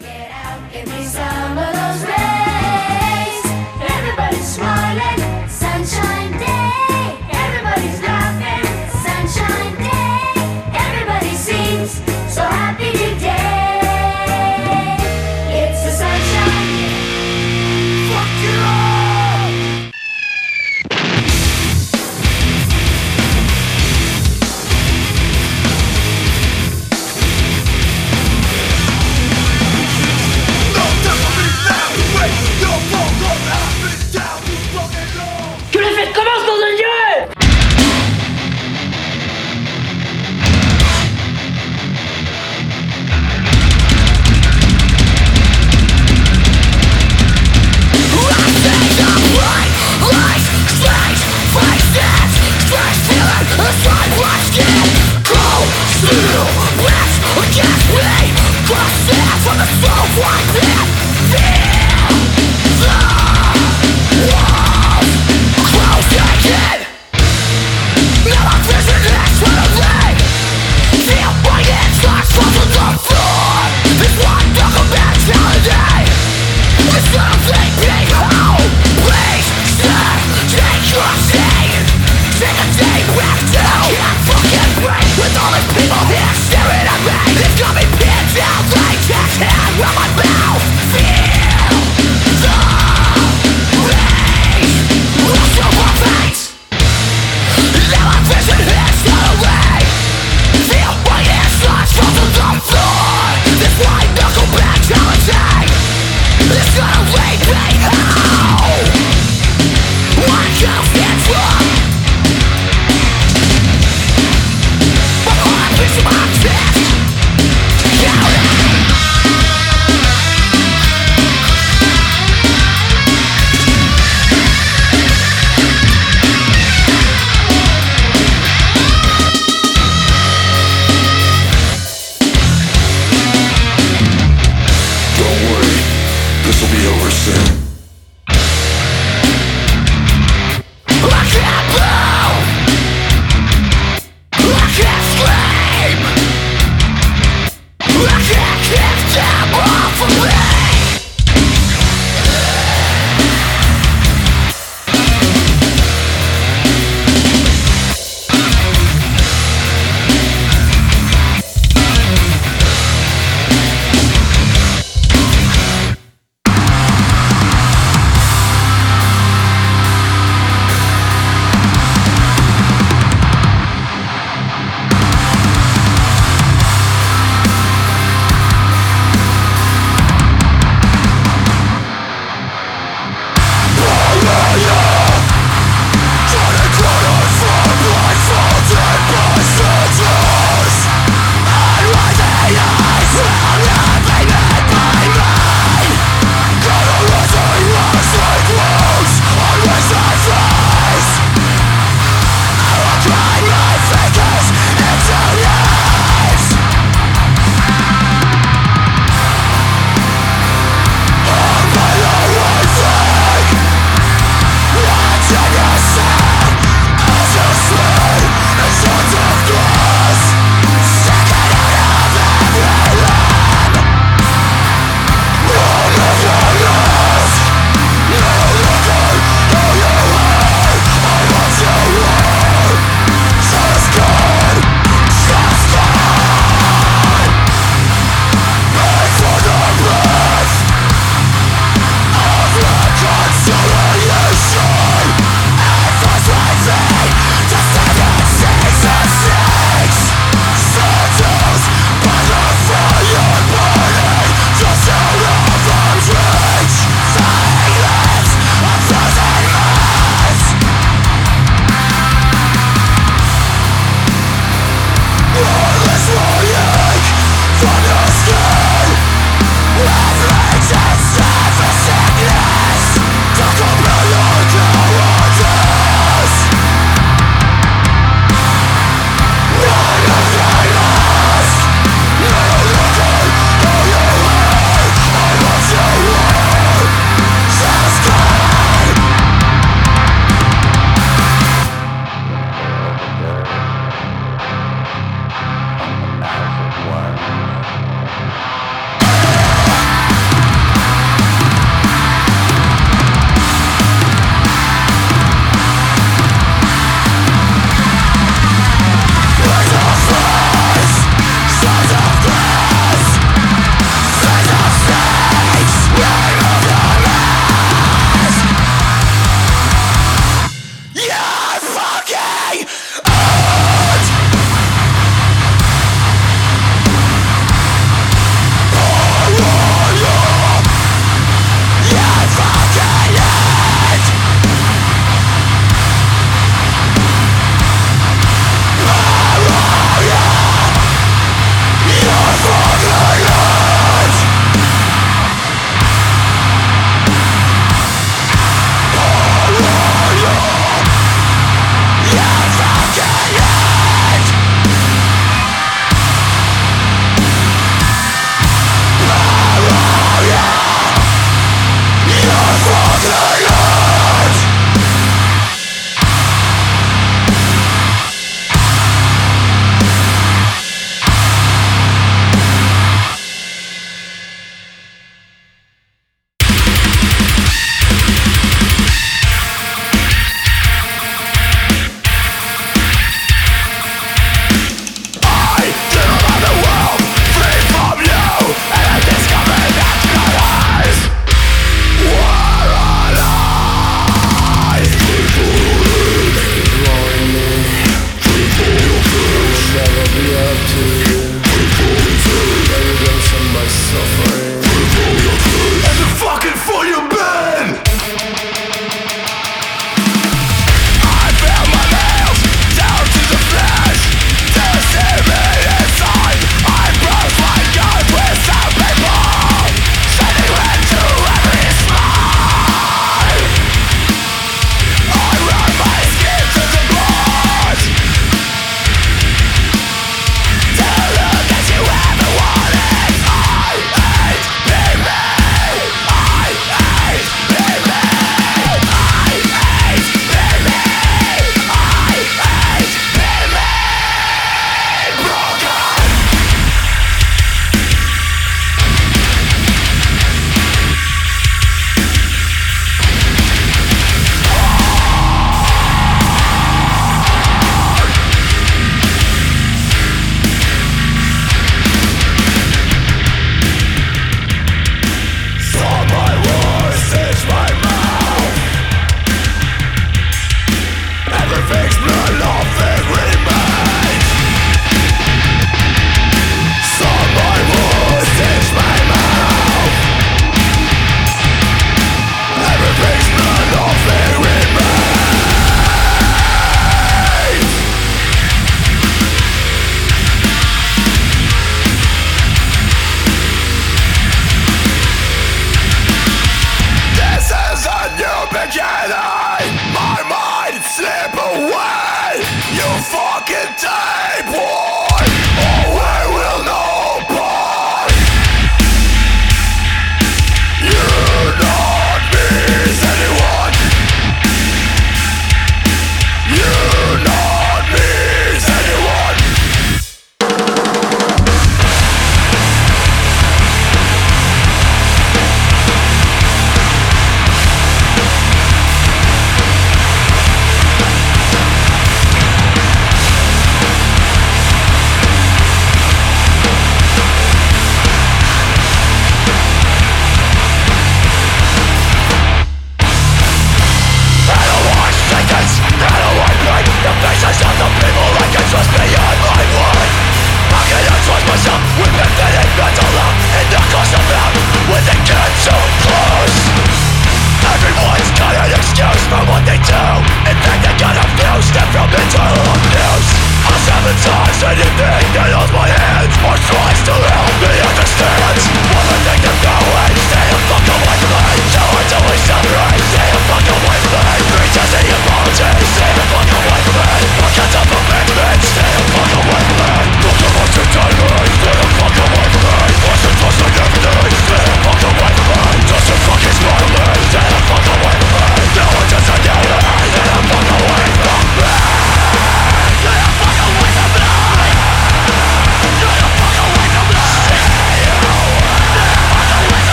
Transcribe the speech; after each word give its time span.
Get 0.00 0.30
out, 0.30 0.72
give 0.72 0.88
me 0.88 1.04
some 1.04 1.49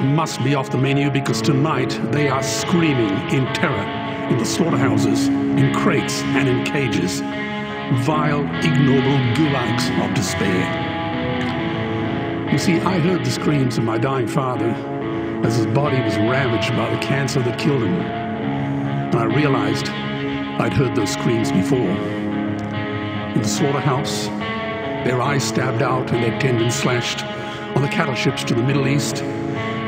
Must 0.00 0.42
be 0.42 0.54
off 0.54 0.70
the 0.70 0.78
menu 0.78 1.10
because 1.10 1.42
tonight 1.42 1.90
they 2.10 2.28
are 2.28 2.42
screaming 2.42 3.10
in 3.30 3.44
terror 3.52 4.30
in 4.30 4.38
the 4.38 4.46
slaughterhouses, 4.46 5.28
in 5.28 5.74
crates, 5.74 6.22
and 6.22 6.48
in 6.48 6.64
cages. 6.64 7.20
Vile, 8.06 8.40
ignoble 8.64 9.18
gulags 9.34 9.90
of 10.02 10.14
despair. 10.14 10.88
You 12.50 12.58
see, 12.58 12.80
I 12.80 12.98
heard 12.98 13.26
the 13.26 13.30
screams 13.30 13.76
of 13.76 13.84
my 13.84 13.98
dying 13.98 14.26
father 14.26 14.70
as 15.44 15.56
his 15.56 15.66
body 15.66 16.00
was 16.00 16.16
ravaged 16.16 16.70
by 16.70 16.88
the 16.94 17.02
cancer 17.02 17.42
that 17.42 17.58
killed 17.58 17.82
him. 17.82 18.00
And 18.00 19.14
I 19.16 19.24
realized 19.24 19.90
I'd 19.90 20.72
heard 20.72 20.96
those 20.96 21.12
screams 21.12 21.52
before. 21.52 21.78
In 21.78 23.42
the 23.42 23.48
slaughterhouse, 23.48 24.28
their 25.04 25.20
eyes 25.20 25.44
stabbed 25.44 25.82
out 25.82 26.10
and 26.10 26.24
their 26.24 26.40
tendons 26.40 26.74
slashed 26.74 27.22
on 27.76 27.82
the 27.82 27.88
cattle 27.88 28.14
ships 28.14 28.44
to 28.44 28.54
the 28.54 28.62
Middle 28.62 28.88
East, 28.88 29.22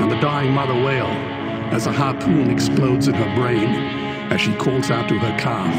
and 0.02 0.10
the 0.10 0.20
dying 0.20 0.50
mother 0.50 0.74
wail 0.74 1.06
as 1.72 1.86
a 1.86 1.92
harpoon 1.92 2.50
explodes 2.50 3.06
in 3.06 3.14
her 3.14 3.34
brain 3.36 3.68
as 4.32 4.40
she 4.40 4.52
calls 4.56 4.90
out 4.90 5.08
to 5.08 5.16
her 5.16 5.38
calf. 5.38 5.72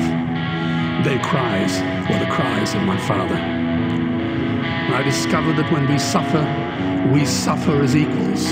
Their 1.04 1.22
cries 1.22 1.74
were 2.10 2.20
the 2.20 2.32
cries 2.32 2.74
of 2.74 2.84
my 2.84 2.98
father. 3.06 3.36
I 3.36 5.04
discovered 5.04 5.58
that 5.58 5.70
when 5.74 5.92
we 5.92 6.00
suffer, 6.00 6.42
we 7.14 7.26
suffer 7.26 7.82
as 7.82 7.98
equals. 7.98 8.46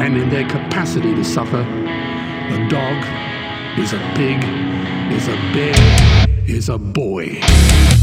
And 0.00 0.16
in 0.16 0.30
their 0.30 0.48
capacity 0.48 1.14
to 1.14 1.24
suffer, 1.24 1.60
a 1.60 2.68
dog 2.70 3.78
is 3.78 3.92
a 3.92 3.98
pig, 4.16 4.42
is 5.12 5.28
a 5.28 5.36
bear, 5.52 6.26
is 6.48 6.70
a 6.70 6.78
boy. 6.78 7.93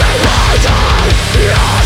Right 0.00 0.24
now! 0.24 0.34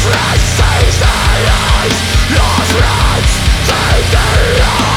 Right 0.08 0.40
side, 0.40 0.92
stay 0.92 1.44
right. 1.44 1.92
Los 2.30 2.70
right! 2.80 3.26
Side 3.66 4.14
right! 4.14 4.87